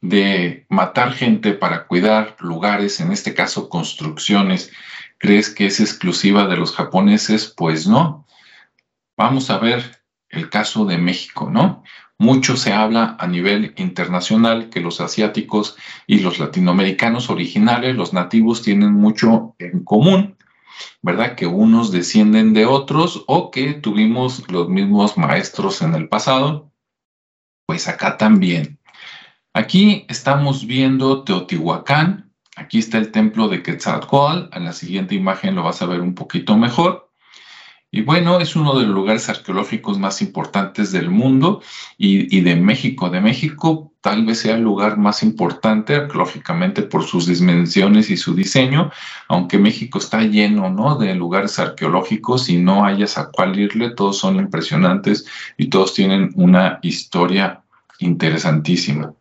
de 0.00 0.64
matar 0.68 1.12
gente 1.12 1.54
para 1.54 1.88
cuidar 1.88 2.36
lugares, 2.38 3.00
en 3.00 3.10
este 3.10 3.34
caso 3.34 3.68
construcciones, 3.68 4.70
crees 5.18 5.50
que 5.50 5.66
es 5.66 5.80
exclusiva 5.80 6.46
de 6.46 6.56
los 6.56 6.72
japoneses, 6.72 7.52
pues 7.56 7.88
no. 7.88 8.26
Vamos 9.16 9.50
a 9.50 9.58
ver 9.58 10.02
el 10.28 10.48
caso 10.50 10.84
de 10.84 10.98
México, 10.98 11.50
¿no? 11.50 11.82
Mucho 12.20 12.58
se 12.58 12.74
habla 12.74 13.16
a 13.18 13.26
nivel 13.26 13.72
internacional 13.78 14.68
que 14.68 14.80
los 14.80 15.00
asiáticos 15.00 15.78
y 16.06 16.18
los 16.18 16.38
latinoamericanos 16.38 17.30
originales, 17.30 17.96
los 17.96 18.12
nativos, 18.12 18.60
tienen 18.60 18.92
mucho 18.92 19.54
en 19.58 19.82
común, 19.84 20.36
¿verdad? 21.00 21.34
Que 21.34 21.46
unos 21.46 21.90
descienden 21.90 22.52
de 22.52 22.66
otros 22.66 23.24
o 23.26 23.50
que 23.50 23.72
tuvimos 23.72 24.44
los 24.52 24.68
mismos 24.68 25.16
maestros 25.16 25.80
en 25.80 25.94
el 25.94 26.10
pasado. 26.10 26.70
Pues 27.64 27.88
acá 27.88 28.18
también. 28.18 28.78
Aquí 29.54 30.04
estamos 30.10 30.66
viendo 30.66 31.24
Teotihuacán. 31.24 32.34
Aquí 32.54 32.80
está 32.80 32.98
el 32.98 33.12
templo 33.12 33.48
de 33.48 33.62
Quetzalcoatl. 33.62 34.54
En 34.54 34.66
la 34.66 34.74
siguiente 34.74 35.14
imagen 35.14 35.54
lo 35.54 35.62
vas 35.62 35.80
a 35.80 35.86
ver 35.86 36.02
un 36.02 36.14
poquito 36.14 36.54
mejor. 36.58 37.09
Y 37.92 38.02
bueno, 38.02 38.38
es 38.38 38.54
uno 38.54 38.78
de 38.78 38.86
los 38.86 38.94
lugares 38.94 39.28
arqueológicos 39.28 39.98
más 39.98 40.22
importantes 40.22 40.92
del 40.92 41.10
mundo 41.10 41.60
y, 41.98 42.40
de 42.40 42.54
México. 42.54 43.10
De 43.10 43.20
México 43.20 43.92
tal 44.00 44.24
vez 44.24 44.38
sea 44.40 44.54
el 44.54 44.62
lugar 44.62 44.96
más 44.96 45.24
importante 45.24 45.96
arqueológicamente 45.96 46.82
por 46.82 47.02
sus 47.02 47.26
dimensiones 47.26 48.08
y 48.10 48.16
su 48.16 48.34
diseño, 48.34 48.92
aunque 49.28 49.58
México 49.58 49.98
está 49.98 50.22
lleno 50.22 50.70
¿no? 50.70 50.96
de 50.96 51.16
lugares 51.16 51.58
arqueológicos 51.58 52.48
y 52.48 52.58
no 52.58 52.84
hayas 52.84 53.18
a 53.18 53.30
cuál 53.30 53.58
irle, 53.58 53.90
todos 53.90 54.18
son 54.18 54.36
impresionantes 54.36 55.26
y 55.58 55.68
todos 55.68 55.92
tienen 55.92 56.30
una 56.36 56.78
historia 56.82 57.64
interesantísima. 57.98 59.14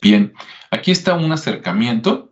Bien, 0.00 0.32
aquí 0.70 0.92
está 0.92 1.14
un 1.14 1.32
acercamiento 1.32 2.29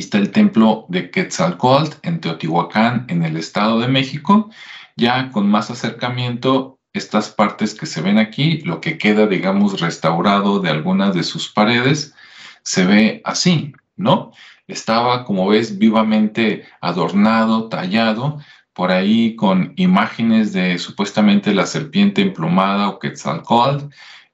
está 0.00 0.18
el 0.18 0.30
templo 0.30 0.86
de 0.88 1.10
Quetzalcoatl 1.10 1.96
en 2.02 2.20
Teotihuacán, 2.20 3.06
en 3.08 3.22
el 3.24 3.36
Estado 3.36 3.80
de 3.80 3.88
México. 3.88 4.50
Ya 4.96 5.30
con 5.30 5.48
más 5.48 5.70
acercamiento, 5.70 6.78
estas 6.92 7.30
partes 7.30 7.74
que 7.74 7.86
se 7.86 8.00
ven 8.00 8.18
aquí, 8.18 8.60
lo 8.62 8.80
que 8.80 8.98
queda, 8.98 9.26
digamos, 9.26 9.80
restaurado 9.80 10.60
de 10.60 10.70
algunas 10.70 11.14
de 11.14 11.22
sus 11.22 11.48
paredes, 11.48 12.14
se 12.62 12.84
ve 12.84 13.22
así, 13.24 13.72
¿no? 13.96 14.32
Estaba, 14.66 15.24
como 15.24 15.48
ves, 15.48 15.78
vivamente 15.78 16.66
adornado, 16.80 17.68
tallado, 17.68 18.40
por 18.74 18.92
ahí 18.92 19.34
con 19.34 19.72
imágenes 19.76 20.52
de 20.52 20.78
supuestamente 20.78 21.52
la 21.52 21.66
serpiente 21.66 22.22
emplumada 22.22 22.88
o 22.88 22.98
Quetzalcoatl, 22.98 23.86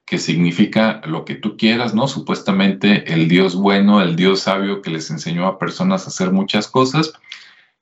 que 0.05 0.19
significa 0.19 1.01
lo 1.05 1.25
que 1.25 1.35
tú 1.35 1.57
quieras, 1.57 1.95
¿no? 1.95 2.07
Supuestamente 2.07 3.11
el 3.11 3.27
Dios 3.27 3.55
bueno, 3.55 4.01
el 4.01 4.15
Dios 4.15 4.41
sabio 4.41 4.81
que 4.81 4.91
les 4.91 5.09
enseñó 5.09 5.47
a 5.47 5.57
personas 5.57 6.05
a 6.05 6.09
hacer 6.09 6.31
muchas 6.31 6.67
cosas. 6.67 7.13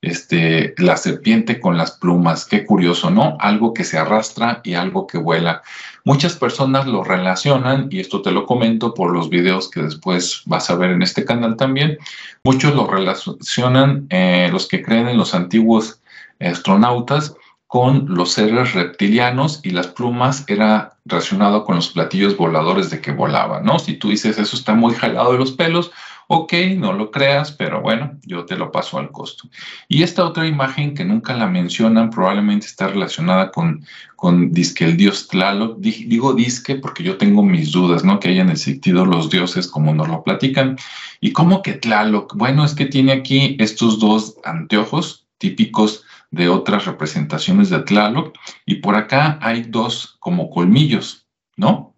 Este, 0.00 0.74
la 0.76 0.98
serpiente 0.98 1.60
con 1.60 1.78
las 1.78 1.92
plumas, 1.92 2.44
qué 2.44 2.66
curioso, 2.66 3.10
¿no? 3.10 3.38
Algo 3.40 3.72
que 3.72 3.84
se 3.84 3.96
arrastra 3.96 4.60
y 4.62 4.74
algo 4.74 5.06
que 5.06 5.16
vuela. 5.16 5.62
Muchas 6.04 6.36
personas 6.36 6.86
lo 6.86 7.02
relacionan, 7.02 7.88
y 7.90 8.00
esto 8.00 8.20
te 8.20 8.30
lo 8.30 8.44
comento 8.44 8.92
por 8.92 9.12
los 9.12 9.30
videos 9.30 9.70
que 9.70 9.80
después 9.80 10.42
vas 10.44 10.68
a 10.68 10.76
ver 10.76 10.90
en 10.90 11.00
este 11.00 11.24
canal 11.24 11.56
también, 11.56 11.96
muchos 12.42 12.74
lo 12.74 12.86
relacionan, 12.86 14.06
eh, 14.10 14.50
los 14.52 14.68
que 14.68 14.82
creen 14.82 15.08
en 15.08 15.16
los 15.16 15.34
antiguos 15.34 16.02
astronautas, 16.38 17.34
con 17.74 18.06
los 18.06 18.30
seres 18.30 18.72
reptilianos 18.72 19.58
y 19.64 19.70
las 19.70 19.88
plumas 19.88 20.44
era 20.46 20.96
relacionado 21.04 21.64
con 21.64 21.74
los 21.74 21.88
platillos 21.88 22.36
voladores 22.36 22.88
de 22.88 23.00
que 23.00 23.10
volaban, 23.10 23.64
¿no? 23.64 23.80
Si 23.80 23.94
tú 23.94 24.10
dices 24.10 24.38
eso 24.38 24.54
está 24.54 24.74
muy 24.74 24.94
jalado 24.94 25.32
de 25.32 25.38
los 25.38 25.50
pelos, 25.50 25.90
ok, 26.28 26.52
no 26.76 26.92
lo 26.92 27.10
creas, 27.10 27.50
pero 27.50 27.80
bueno, 27.80 28.12
yo 28.22 28.44
te 28.44 28.56
lo 28.56 28.70
paso 28.70 29.00
al 29.00 29.10
costo. 29.10 29.48
Y 29.88 30.04
esta 30.04 30.24
otra 30.24 30.46
imagen 30.46 30.94
que 30.94 31.04
nunca 31.04 31.34
la 31.34 31.48
mencionan 31.48 32.10
probablemente 32.10 32.66
está 32.66 32.86
relacionada 32.86 33.50
con, 33.50 33.84
con 34.14 34.52
disque 34.52 34.84
el 34.84 34.96
dios 34.96 35.26
Tlaloc. 35.26 35.80
Digo 35.80 36.32
disque 36.32 36.76
porque 36.76 37.02
yo 37.02 37.16
tengo 37.16 37.42
mis 37.42 37.72
dudas, 37.72 38.04
¿no? 38.04 38.20
Que 38.20 38.28
hayan 38.28 38.50
existido 38.50 39.04
los 39.04 39.30
dioses 39.30 39.66
como 39.66 39.92
nos 39.92 40.06
lo 40.06 40.22
platican. 40.22 40.76
¿Y 41.20 41.32
cómo 41.32 41.60
que 41.60 41.72
Tlaloc? 41.72 42.36
Bueno, 42.36 42.64
es 42.64 42.72
que 42.72 42.86
tiene 42.86 43.10
aquí 43.10 43.56
estos 43.58 43.98
dos 43.98 44.36
anteojos 44.44 45.26
típicos 45.38 46.03
de 46.34 46.48
otras 46.48 46.84
representaciones 46.84 47.70
de 47.70 47.80
Tlaloc 47.80 48.36
y 48.66 48.76
por 48.76 48.96
acá 48.96 49.38
hay 49.40 49.62
dos 49.62 50.16
como 50.20 50.50
colmillos, 50.50 51.26
¿no? 51.56 51.94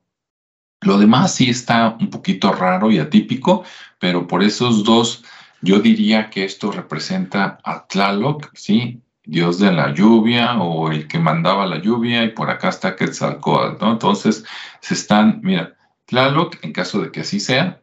Lo 0.82 0.98
demás 0.98 1.34
sí 1.34 1.48
está 1.48 1.96
un 1.98 2.10
poquito 2.10 2.52
raro 2.52 2.90
y 2.90 2.98
atípico, 2.98 3.64
pero 3.98 4.26
por 4.26 4.42
esos 4.42 4.84
dos 4.84 5.24
yo 5.62 5.80
diría 5.80 6.28
que 6.28 6.44
esto 6.44 6.70
representa 6.70 7.58
a 7.64 7.86
Tlaloc, 7.86 8.50
¿sí? 8.54 9.02
Dios 9.24 9.58
de 9.58 9.72
la 9.72 9.92
lluvia 9.92 10.56
o 10.58 10.92
el 10.92 11.08
que 11.08 11.18
mandaba 11.18 11.66
la 11.66 11.80
lluvia 11.80 12.22
y 12.22 12.28
por 12.28 12.50
acá 12.50 12.68
está 12.68 12.94
Quetzalcóatl, 12.94 13.82
¿no? 13.82 13.92
Entonces 13.92 14.44
se 14.80 14.94
están, 14.94 15.40
mira, 15.42 15.74
Tlaloc, 16.04 16.62
en 16.62 16.72
caso 16.72 17.00
de 17.00 17.10
que 17.10 17.20
así 17.20 17.40
sea, 17.40 17.80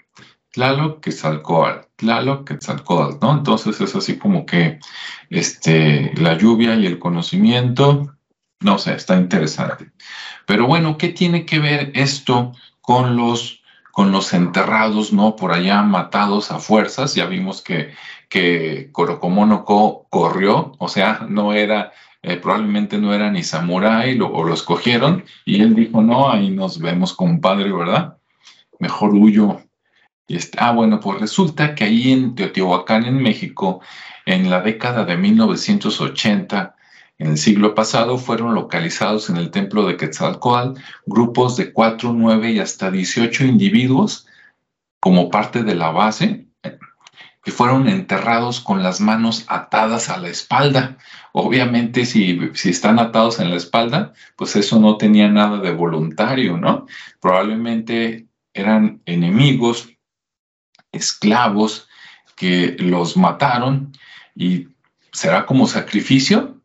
Tlaloc, 0.53 1.01
Quetzalcóatl, 1.01 1.87
Tlaloc, 1.95 2.47
Quetzalcóatl, 2.47 3.17
¿no? 3.21 3.33
Entonces 3.33 3.81
es 3.81 3.95
así 3.95 4.17
como 4.17 4.45
que 4.45 4.79
este, 5.31 6.13
la 6.15 6.37
lluvia 6.37 6.75
y 6.75 6.85
el 6.85 6.99
conocimiento, 6.99 8.15
no 8.59 8.77
sé, 8.77 8.93
está 8.93 9.17
interesante. 9.17 9.91
Pero 10.45 10.67
bueno, 10.67 10.97
¿qué 10.99 11.09
tiene 11.09 11.45
que 11.45 11.57
ver 11.57 11.91
esto 11.95 12.51
con 12.81 13.17
los, 13.17 13.63
con 13.91 14.11
los 14.11 14.31
enterrados, 14.33 15.11
¿no? 15.11 15.35
Por 15.35 15.53
allá 15.53 15.81
matados 15.81 16.51
a 16.51 16.59
fuerzas, 16.59 17.15
ya 17.15 17.25
vimos 17.25 17.63
que, 17.63 17.95
que 18.29 18.89
Corocomonoco 18.91 20.05
corrió, 20.11 20.73
o 20.77 20.87
sea, 20.87 21.25
no 21.27 21.53
era, 21.53 21.93
eh, 22.21 22.37
probablemente 22.37 22.99
no 22.99 23.11
era 23.11 23.31
ni 23.31 23.41
samurái, 23.41 24.19
o 24.21 24.43
lo 24.43 24.53
escogieron, 24.53 25.25
y 25.45 25.61
él 25.63 25.73
dijo, 25.73 26.03
no, 26.03 26.31
ahí 26.31 26.51
nos 26.51 26.77
vemos, 26.77 27.13
compadre, 27.13 27.71
¿verdad? 27.71 28.17
Mejor 28.77 29.15
huyo 29.15 29.62
y 30.27 30.37
ah, 30.57 30.71
bueno, 30.71 30.99
pues 30.99 31.19
resulta 31.19 31.75
que 31.75 31.83
ahí 31.83 32.11
en 32.11 32.35
Teotihuacán, 32.35 33.05
en 33.05 33.21
México, 33.21 33.81
en 34.25 34.49
la 34.49 34.61
década 34.61 35.05
de 35.05 35.17
1980, 35.17 36.75
en 37.19 37.31
el 37.31 37.37
siglo 37.37 37.75
pasado, 37.75 38.17
fueron 38.17 38.55
localizados 38.55 39.29
en 39.29 39.37
el 39.37 39.51
templo 39.51 39.85
de 39.85 39.97
Quetzalcoatl 39.97 40.79
grupos 41.05 41.57
de 41.57 41.73
4, 41.73 42.13
9 42.13 42.51
y 42.51 42.59
hasta 42.59 42.89
18 42.89 43.45
individuos 43.45 44.27
como 44.99 45.29
parte 45.29 45.63
de 45.63 45.75
la 45.75 45.91
base 45.91 46.47
que 47.43 47.51
fueron 47.51 47.89
enterrados 47.89 48.61
con 48.61 48.83
las 48.83 49.01
manos 49.01 49.43
atadas 49.49 50.09
a 50.09 50.17
la 50.17 50.29
espalda. 50.29 50.97
Obviamente, 51.33 52.05
si, 52.05 52.39
si, 52.53 52.69
están 52.69 52.99
atados 52.99 53.39
en 53.39 53.49
la 53.49 53.57
espalda, 53.57 54.13
pues 54.37 54.55
eso 54.55 54.79
no 54.79 54.95
tenía 54.95 55.27
nada 55.27 55.59
de 55.59 55.71
voluntario, 55.71 56.57
¿no? 56.57 56.85
Probablemente 57.19 58.27
eran 58.53 59.01
enemigos 59.05 59.92
esclavos 60.93 61.89
que 62.35 62.75
los 62.79 63.17
mataron 63.17 63.91
y 64.35 64.69
será 65.11 65.45
como 65.45 65.67
sacrificio 65.67 66.61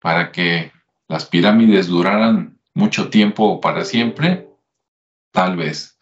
para 0.00 0.30
que 0.30 0.72
las 1.08 1.24
pirámides 1.24 1.86
duraran 1.86 2.58
mucho 2.74 3.08
tiempo 3.08 3.44
o 3.44 3.60
para 3.60 3.84
siempre, 3.84 4.48
tal 5.32 5.56
vez. 5.56 5.98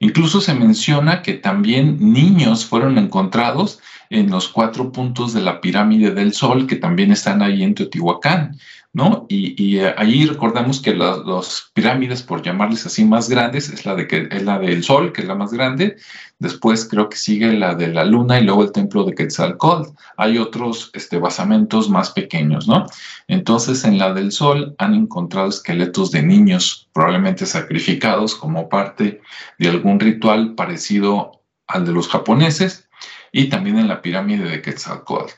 Incluso 0.00 0.40
se 0.40 0.54
menciona 0.54 1.22
que 1.22 1.34
también 1.34 2.12
niños 2.12 2.64
fueron 2.66 2.98
encontrados 2.98 3.80
en 4.10 4.28
los 4.30 4.48
cuatro 4.48 4.92
puntos 4.92 5.32
de 5.32 5.40
la 5.40 5.60
pirámide 5.60 6.10
del 6.10 6.34
Sol, 6.34 6.66
que 6.66 6.76
también 6.76 7.12
están 7.12 7.42
ahí 7.42 7.62
en 7.62 7.74
Teotihuacán. 7.74 8.58
¿no? 8.92 9.26
Y, 9.28 9.78
eh, 9.78 9.94
ahí 9.96 10.26
recordamos 10.26 10.80
que 10.80 10.94
las 10.94 11.70
pirámides, 11.74 12.22
por 12.22 12.42
llamarles 12.42 12.86
así, 12.86 13.04
más 13.04 13.28
grandes, 13.28 13.68
es 13.68 13.86
la, 13.86 13.94
de 13.94 14.08
que, 14.08 14.28
es 14.30 14.42
la 14.42 14.58
del 14.58 14.82
Sol, 14.82 15.12
que 15.12 15.22
es 15.22 15.28
la 15.28 15.36
más 15.36 15.52
grande, 15.52 15.96
después 16.40 16.88
creo 16.88 17.08
que 17.08 17.16
sigue 17.16 17.52
la 17.52 17.76
de 17.76 17.88
la 17.88 18.04
Luna 18.04 18.40
y 18.40 18.44
luego 18.44 18.64
el 18.64 18.72
templo 18.72 19.04
de 19.04 19.14
Quetzalcóatl. 19.14 19.90
Hay 20.16 20.38
otros 20.38 20.90
este, 20.92 21.18
basamentos 21.18 21.88
más 21.88 22.10
pequeños, 22.10 22.66
¿no? 22.66 22.86
Entonces, 23.28 23.84
en 23.84 23.96
la 23.96 24.12
del 24.12 24.32
Sol 24.32 24.74
han 24.78 24.94
encontrado 24.94 25.48
esqueletos 25.48 26.10
de 26.10 26.22
niños, 26.22 26.88
probablemente 26.92 27.46
sacrificados 27.46 28.34
como 28.34 28.68
parte 28.68 29.20
de 29.58 29.68
algún 29.68 30.00
ritual 30.00 30.56
parecido 30.56 31.42
al 31.68 31.86
de 31.86 31.92
los 31.92 32.08
japoneses, 32.08 32.89
y 33.32 33.48
también 33.48 33.78
en 33.78 33.88
la 33.88 34.02
pirámide 34.02 34.48
de 34.48 34.62
Quetzalcóatl. 34.62 35.32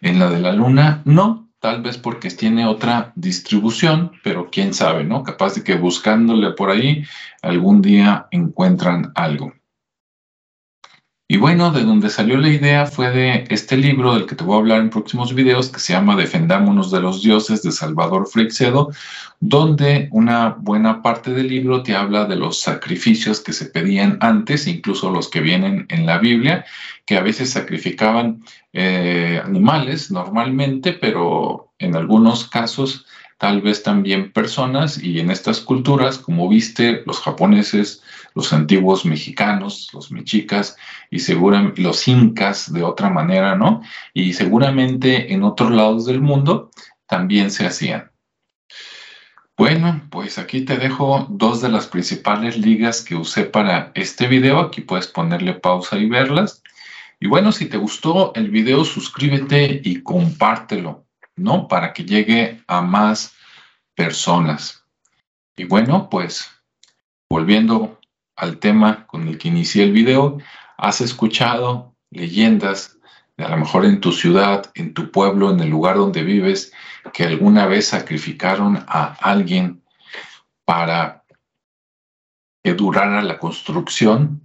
En 0.00 0.18
la 0.18 0.30
de 0.30 0.40
la 0.40 0.52
Luna, 0.52 1.02
no, 1.04 1.48
tal 1.60 1.82
vez 1.82 1.98
porque 1.98 2.30
tiene 2.30 2.66
otra 2.66 3.12
distribución, 3.14 4.12
pero 4.24 4.48
quién 4.50 4.74
sabe, 4.74 5.04
¿no? 5.04 5.22
Capaz 5.22 5.54
de 5.54 5.64
que 5.64 5.76
buscándole 5.76 6.52
por 6.52 6.70
ahí 6.70 7.04
algún 7.42 7.82
día 7.82 8.26
encuentran 8.30 9.12
algo. 9.14 9.52
Y 11.32 11.36
bueno, 11.36 11.70
de 11.70 11.84
donde 11.84 12.10
salió 12.10 12.38
la 12.38 12.48
idea 12.48 12.86
fue 12.86 13.08
de 13.12 13.44
este 13.50 13.76
libro 13.76 14.14
del 14.14 14.26
que 14.26 14.34
te 14.34 14.42
voy 14.42 14.56
a 14.56 14.58
hablar 14.58 14.80
en 14.80 14.90
próximos 14.90 15.32
videos, 15.32 15.68
que 15.68 15.78
se 15.78 15.92
llama 15.92 16.16
Defendámonos 16.16 16.90
de 16.90 17.00
los 17.00 17.22
Dioses 17.22 17.62
de 17.62 17.70
Salvador 17.70 18.26
Freixedo, 18.26 18.90
donde 19.38 20.08
una 20.10 20.56
buena 20.58 21.02
parte 21.02 21.30
del 21.30 21.46
libro 21.46 21.84
te 21.84 21.94
habla 21.94 22.24
de 22.24 22.34
los 22.34 22.58
sacrificios 22.58 23.38
que 23.38 23.52
se 23.52 23.66
pedían 23.66 24.18
antes, 24.20 24.66
incluso 24.66 25.08
los 25.12 25.28
que 25.28 25.40
vienen 25.40 25.86
en 25.88 26.04
la 26.04 26.18
Biblia, 26.18 26.64
que 27.06 27.16
a 27.16 27.22
veces 27.22 27.50
sacrificaban 27.50 28.42
eh, 28.72 29.40
animales 29.44 30.10
normalmente, 30.10 30.94
pero 30.94 31.70
en 31.78 31.94
algunos 31.94 32.48
casos 32.48 33.06
tal 33.38 33.62
vez 33.62 33.84
también 33.84 34.32
personas 34.32 35.00
y 35.00 35.20
en 35.20 35.30
estas 35.30 35.60
culturas, 35.60 36.18
como 36.18 36.48
viste, 36.48 37.04
los 37.06 37.20
japoneses, 37.20 38.02
los 38.34 38.52
antiguos 38.52 39.04
mexicanos, 39.04 39.88
los 39.92 40.10
mexicas 40.10 40.76
y 41.10 41.18
seguramente 41.18 41.82
los 41.82 42.06
incas 42.08 42.72
de 42.72 42.82
otra 42.82 43.10
manera, 43.10 43.56
¿no? 43.56 43.82
Y 44.14 44.32
seguramente 44.32 45.32
en 45.32 45.42
otros 45.42 45.70
lados 45.70 46.06
del 46.06 46.20
mundo 46.20 46.70
también 47.06 47.50
se 47.50 47.66
hacían. 47.66 48.10
Bueno, 49.56 50.02
pues 50.10 50.38
aquí 50.38 50.62
te 50.62 50.78
dejo 50.78 51.26
dos 51.28 51.60
de 51.60 51.68
las 51.68 51.86
principales 51.86 52.56
ligas 52.56 53.02
que 53.02 53.14
usé 53.14 53.44
para 53.44 53.92
este 53.94 54.26
video. 54.26 54.58
Aquí 54.58 54.80
puedes 54.80 55.06
ponerle 55.06 55.54
pausa 55.54 55.98
y 55.98 56.08
verlas. 56.08 56.62
Y 57.18 57.26
bueno, 57.26 57.52
si 57.52 57.66
te 57.66 57.76
gustó 57.76 58.32
el 58.34 58.50
video, 58.50 58.84
suscríbete 58.84 59.82
y 59.84 60.02
compártelo. 60.02 61.04
¿no? 61.40 61.68
Para 61.68 61.92
que 61.92 62.04
llegue 62.04 62.62
a 62.66 62.80
más 62.82 63.34
personas. 63.94 64.84
Y 65.56 65.64
bueno, 65.64 66.08
pues 66.08 66.50
volviendo 67.28 67.99
al 68.40 68.58
tema 68.58 69.06
con 69.06 69.28
el 69.28 69.38
que 69.38 69.48
inicié 69.48 69.84
el 69.84 69.92
video, 69.92 70.38
has 70.78 71.00
escuchado 71.02 71.94
leyendas 72.10 72.96
a 73.36 73.48
lo 73.48 73.56
mejor 73.58 73.84
en 73.84 74.00
tu 74.00 74.12
ciudad, 74.12 74.70
en 74.74 74.92
tu 74.94 75.10
pueblo, 75.10 75.50
en 75.50 75.60
el 75.60 75.68
lugar 75.68 75.96
donde 75.96 76.22
vives, 76.22 76.72
que 77.12 77.24
alguna 77.24 77.66
vez 77.66 77.88
sacrificaron 77.88 78.84
a 78.86 79.14
alguien 79.20 79.82
para 80.64 81.24
que 82.62 82.74
durara 82.74 83.22
la 83.22 83.38
construcción, 83.38 84.42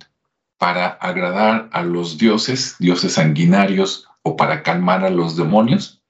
para 0.57 0.87
agradar 0.87 1.69
a 1.73 1.81
los 1.81 2.17
dioses, 2.17 2.77
dioses 2.79 3.13
sanguinarios, 3.13 4.07
o 4.23 4.35
para 4.35 4.63
calmar 4.63 5.03
a 5.03 5.09
los 5.09 5.35
demonios. 5.35 6.01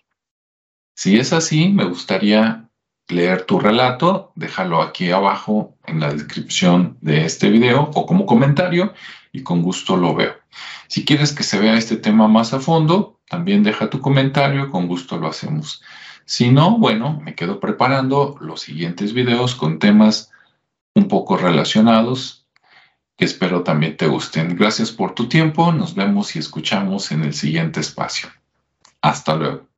Si 0.96 1.18
es 1.18 1.34
así, 1.34 1.70
me 1.70 1.84
gustaría 1.84 2.65
leer 3.08 3.44
tu 3.44 3.60
relato, 3.60 4.32
déjalo 4.36 4.82
aquí 4.82 5.12
abajo 5.12 5.76
en 5.86 6.00
la 6.00 6.12
descripción 6.12 6.98
de 7.02 7.26
este 7.26 7.50
video 7.50 7.92
o 7.94 8.06
como 8.06 8.26
comentario 8.26 8.94
y 9.32 9.44
con 9.44 9.62
gusto 9.62 9.98
lo 9.98 10.16
veo. 10.16 10.34
Si 10.88 11.06
quieres 11.06 11.34
que 11.34 11.44
se 11.44 11.60
vea 11.60 11.78
este 11.78 11.98
tema 11.98 12.28
más 12.28 12.54
a 12.54 12.60
fondo, 12.60 13.20
también 13.30 13.64
deja 13.64 13.90
tu 13.90 14.00
comentario, 14.00 14.70
con 14.70 14.88
gusto 14.88 15.18
lo 15.18 15.28
hacemos. 15.28 15.82
Si 16.26 16.50
no, 16.50 16.78
bueno, 16.78 17.20
me 17.24 17.36
quedo 17.36 17.60
preparando 17.60 18.38
los 18.40 18.62
siguientes 18.62 19.14
videos 19.14 19.56
con 19.56 19.80
temas 19.80 20.32
un 20.96 21.08
poco 21.08 21.38
relacionados 21.38 22.46
que 23.18 23.26
espero 23.26 23.64
también 23.64 23.98
te 23.98 24.08
gusten. 24.08 24.56
Gracias 24.56 24.92
por 24.92 25.16
tu 25.16 25.30
tiempo, 25.30 25.72
nos 25.72 25.96
vemos 25.96 26.36
y 26.36 26.40
escuchamos 26.40 27.12
en 27.12 27.24
el 27.24 27.34
siguiente 27.34 27.80
espacio. 27.80 28.30
Hasta 29.02 29.36
luego. 29.36 29.75